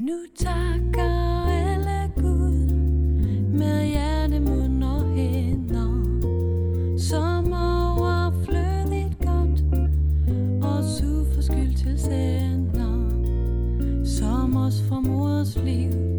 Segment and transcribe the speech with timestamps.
[0.00, 2.74] Nu takker alle Gud
[3.58, 6.18] med hjerte, mund og hænder,
[6.98, 9.64] som overflødigt godt
[10.64, 13.10] og uforskyldt til sender,
[14.04, 16.09] som os fra mors liv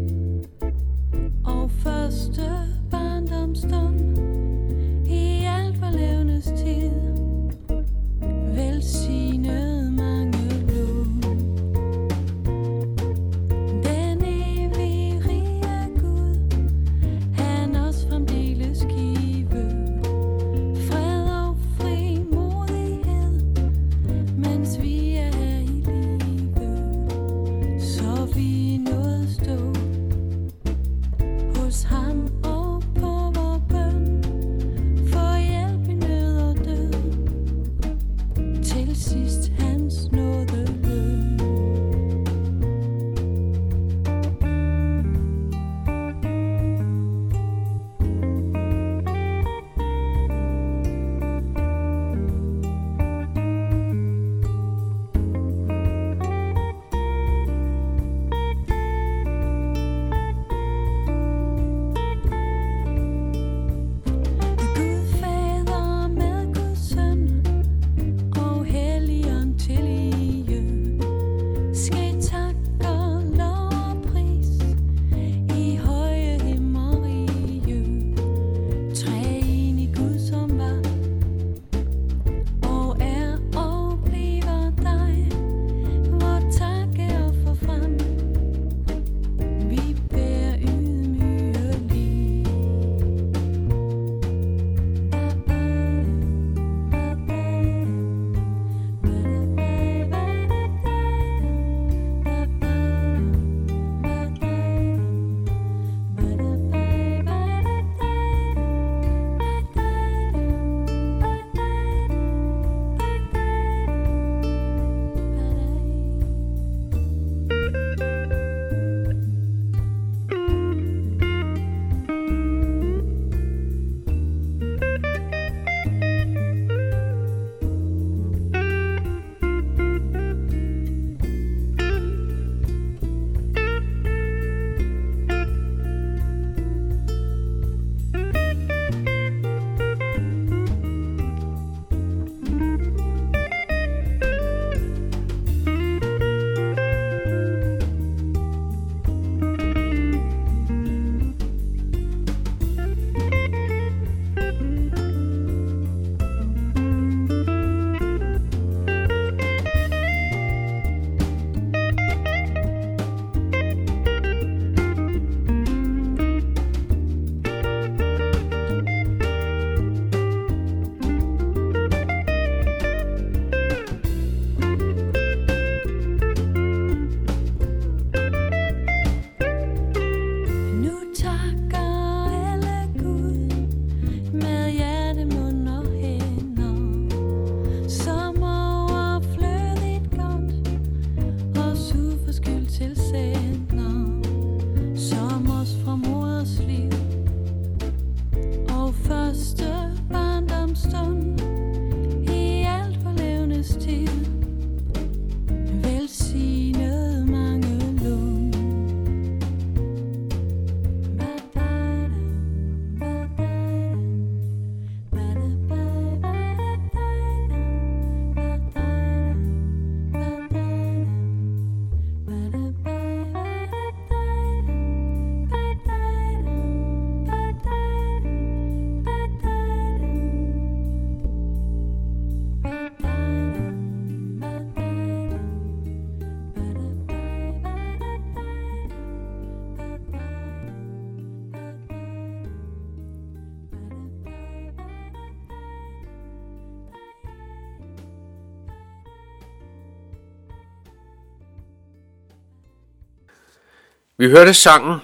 [254.16, 254.98] Vi hørte sangen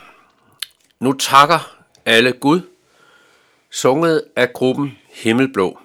[1.00, 1.76] Nu takker
[2.06, 2.60] alle Gud,
[3.70, 5.78] sunget af gruppen Himmelblå.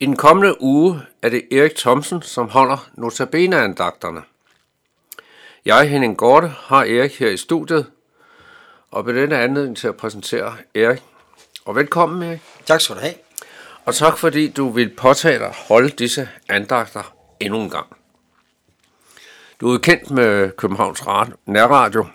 [0.00, 4.22] I den kommende uge er det Erik Thomsen, som holder notabene-andagterne.
[5.64, 7.86] Jeg, Henning Gorte, har Erik her i studiet,
[8.90, 11.02] og ved denne anledning til at præsentere Erik.
[11.64, 12.40] Og velkommen, Erik.
[12.66, 13.14] Tak skal du have.
[13.84, 17.99] Og tak fordi du vil påtage dig at holde disse andagter endnu en gang.
[19.60, 22.06] Du er kendt med Københavns Radio, Nærradio.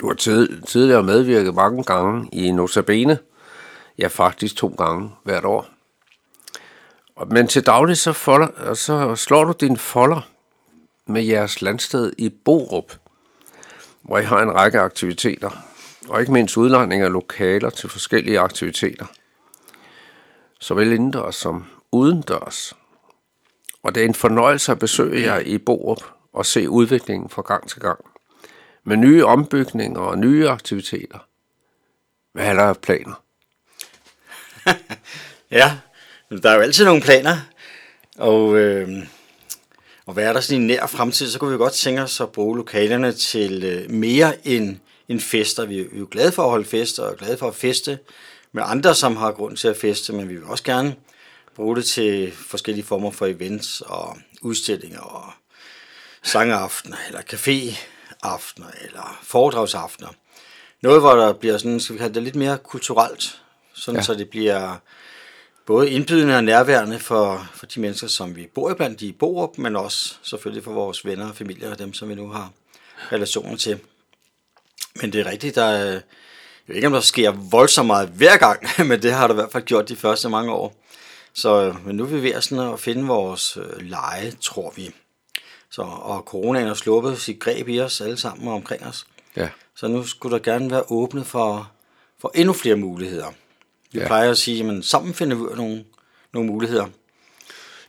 [0.00, 3.18] Du har tid, tidligere medvirket mange gange i Notabene.
[3.98, 5.66] Ja, faktisk to gange hvert år.
[7.16, 10.28] Og- Men til daglig så, folder, så slår du din folder
[11.06, 12.92] med jeres landsted i Borup,
[14.02, 15.50] hvor I har en række aktiviteter,
[16.08, 19.06] og ikke mindst udlejning af lokaler til forskellige aktiviteter,
[20.60, 22.74] såvel indendørs som udendørs.
[23.82, 26.02] Og det er en fornøjelse at besøge jer i Borup
[26.38, 27.98] og se udviklingen fra gang til gang.
[28.84, 31.18] Med nye ombygninger og nye aktiviteter.
[32.32, 33.22] Hvad er der af planer?
[35.50, 35.78] Ja,
[36.30, 37.36] men der er jo altid nogle planer,
[38.18, 38.88] og, øh,
[40.06, 42.32] og hvad er der sådan i nær fremtid, så kunne vi godt tænke os at
[42.32, 44.76] bruge lokalerne til øh, mere end,
[45.08, 45.64] end fester.
[45.64, 47.98] Vi er, vi er jo glade for at holde fester, og glade for at feste
[48.52, 50.94] med andre, som har grund til at feste, men vi vil også gerne
[51.56, 55.32] bruge det til forskellige former for events og udstillinger og
[56.28, 60.08] sangaftener, eller caféaftener, eller foredragsaftener.
[60.82, 63.40] Noget, hvor der bliver sådan, skal vi kalde det lidt mere kulturelt,
[63.74, 64.02] sådan Ja.
[64.02, 64.76] så det bliver
[65.66, 70.14] både indbydende og nærværende for, for de mennesker, som vi bor i Borup, men også
[70.22, 72.50] selvfølgelig for vores venner og familier og dem, som vi nu har
[73.12, 73.80] relationer til.
[75.00, 76.02] Men det er rigtigt, der er, jeg
[76.66, 79.52] ved ikke, om der sker voldsomt meget hver gang, men det har der i hvert
[79.52, 80.84] fald gjort de første mange år.
[81.34, 84.94] Så men nu er vi ved at, sådan at finde vores øh, leje, tror vi.
[85.70, 89.06] Så, og coronaen har sluppet sit greb i os alle sammen og omkring os.
[89.36, 89.48] Ja.
[89.76, 91.70] Så nu skulle der gerne være åbnet for,
[92.20, 93.26] for endnu flere muligheder.
[93.92, 94.06] Vi Ja.
[94.06, 95.84] plejer at sige, at sammen finder vi nogle,
[96.32, 96.86] nogle muligheder.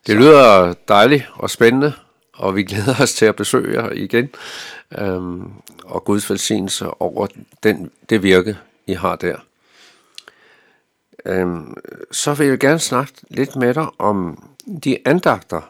[0.07, 1.93] Det lyder dejligt og spændende,
[2.33, 4.29] og vi glæder os til at besøge jer igen.
[4.97, 5.51] Øhm,
[5.83, 7.27] og Guds velsignelse over
[7.63, 9.37] den, det virke, I har der.
[11.25, 11.73] Øhm,
[12.11, 14.43] så vil jeg gerne snakke lidt med dig om
[14.83, 15.61] de andagter,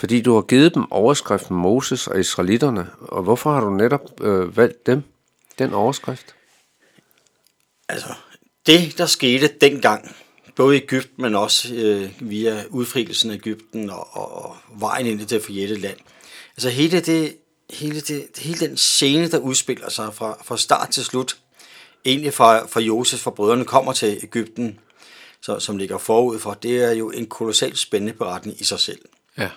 [0.00, 2.90] fordi du har givet dem overskriften Moses og Israelitterne.
[3.00, 5.02] Og hvorfor har du netop øh, valgt dem,
[5.58, 6.34] den overskrift?
[7.88, 8.14] Altså,
[8.66, 10.16] det der skete dengang,
[10.56, 15.20] både i Ægypten, men også øh, via udfrielsen af Ægypten og, og, og vejen ind
[15.20, 15.98] i det forjætte land.
[16.56, 17.36] Altså hele, det,
[17.70, 21.36] hele, det, hele den scene, der udspiller sig fra, fra start til slut,
[22.04, 24.78] egentlig fra, fra Josef, fra brødrene kommer til Ægypten,
[25.42, 29.00] så, som ligger forud for, det er jo en kolossalt spændende beretning i sig selv.
[29.38, 29.48] Ja.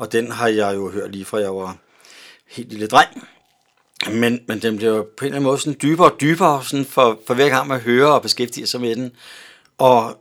[0.00, 1.76] Og den har jeg jo hørt lige fra jeg var
[2.48, 3.28] helt lille dreng.
[4.12, 6.84] Men, men den bliver jo på en eller anden måde sådan dybere og dybere sådan
[6.84, 9.12] for, for hver gang man hører og beskæftiger sig med den.
[9.78, 10.18] Og,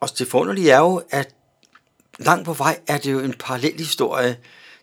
[0.00, 1.34] og det forunderlige er jo, at
[2.18, 4.36] langt på vej er det jo en parallel historie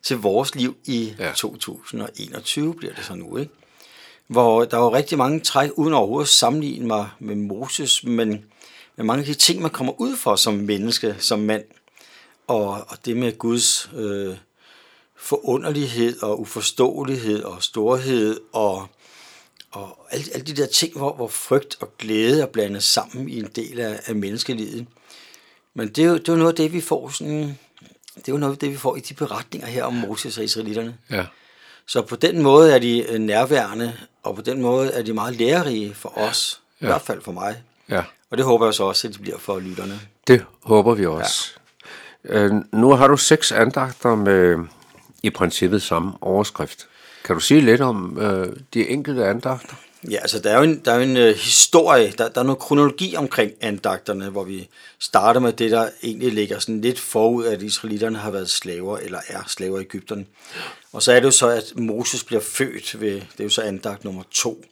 [0.03, 1.25] til vores liv i Ja.
[1.25, 1.31] ja.
[1.33, 3.51] 2021, bliver det så nu, ikke?
[4.27, 8.45] Hvor der var rigtig mange træk, uden overhovedet at sammenligne mig med Moses, men
[8.95, 11.63] med mange af de ting, man kommer ud for som menneske, som mand.
[12.49, 14.35] Og, og det med Guds øh,
[15.17, 18.87] forunderlighed og uforståelighed og storhed og,
[19.71, 23.39] og alle, alle de der ting, hvor, hvor frygt og glæde er blandet sammen i
[23.39, 24.87] en del af, af menneskelivet.
[25.73, 27.57] Men det er, jo, det er jo noget af det, vi får sådan,
[28.15, 30.43] det er jo noget af det, vi får i de beretninger her om Moses og
[30.43, 30.97] israelitterne.
[31.11, 31.25] Ja.
[31.85, 35.35] Så på den måde er de øh, nærværende, og på den måde er de meget
[35.35, 36.85] lærerige for os, ja.
[36.85, 37.63] i hvert fald for mig.
[37.89, 38.03] Ja.
[38.29, 39.99] Og det håber jeg så også, at de bliver for lytterne.
[40.27, 41.58] Det håber vi også.
[42.25, 44.57] Øh, nu har du seks andagter med
[45.23, 46.87] i princippet samme overskrift.
[47.25, 49.75] Kan du sige lidt om øh, de enkelte andagter?
[50.09, 52.45] Ja, altså der er jo en, der er jo en øh, historie, der, der er
[52.45, 57.45] noget kronologi omkring andagterne, hvor vi starter med det, der egentlig ligger sådan lidt forud,
[57.45, 60.27] at israelitterne har været slaver, eller er slaver i Ægypten.
[60.93, 63.61] Og så er det jo så, at Moses bliver født ved, det er jo så
[63.61, 64.63] andagt nummer to.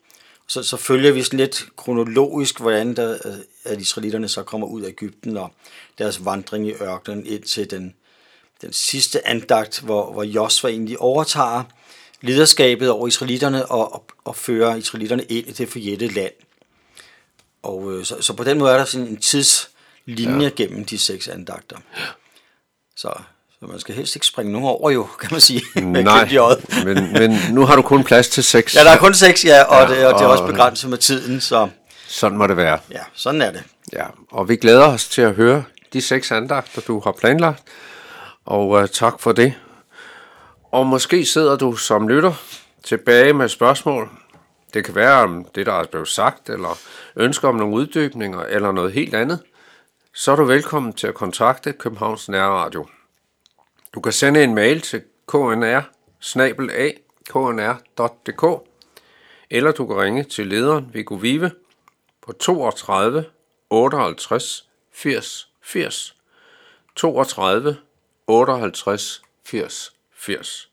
[0.48, 4.90] Så, så følger vi lidt kronologisk, hvordan der, øh, at israelitterne så kommer ud af
[4.90, 5.54] Ægypten, og
[5.98, 7.96] deres vandring i ørkenen ind til den,
[8.62, 11.64] den sidste andagt, hvor, hvor Josva egentlig overtager
[12.22, 16.34] lederskabet over israelitterne og, og, og fører israelitterne ind i det forjætte land.
[17.64, 20.50] Og øh, så, så på den måde er der sådan en tidslinje ja.
[20.50, 21.78] gennem de seks andagter.
[22.96, 23.22] Så,
[23.60, 25.62] så man skal helst ikke springe nogen over jo, kan man sige.
[25.82, 26.30] Nej,
[26.86, 28.76] men, men nu har du kun plads til seks.
[28.76, 30.90] Ja, der er kun seks, ja, og, Ja, det, og det er og- også begrænset
[30.90, 31.70] med tiden, så
[32.08, 32.80] Sådan må det være.
[32.92, 33.64] ja, sådan er det.
[33.94, 37.64] Ja, og vi glæder os til at høre de seks andagter, du har planlagt.
[38.46, 39.54] Og uh, tak for det.
[40.72, 42.34] Og måske sidder du som lytter
[42.84, 44.10] tilbage med spørgsmål.
[44.74, 46.78] Det kan være om det, der er blevet sagt, eller
[47.16, 49.40] ønsker om nogle uddybninger, eller noget helt andet.
[50.16, 52.86] Så er du velkommen til at kontakte Københavns Nærradio.
[53.98, 55.82] Du kan sende en mail til knr
[57.30, 58.44] knr.dk
[59.50, 61.52] eller du kan ringe til lederen Viggo Vive
[62.22, 63.26] på 32
[63.70, 66.16] 58 80 80.
[66.96, 67.78] 32
[68.28, 70.70] 58 80 80.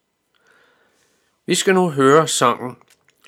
[1.46, 2.76] Vi skal nu høre sangen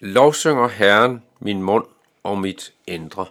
[0.00, 1.84] Lovsynger Herren min mund
[2.22, 3.26] og mit indre.